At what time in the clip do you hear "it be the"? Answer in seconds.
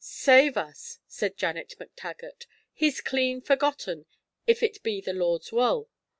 4.63-5.13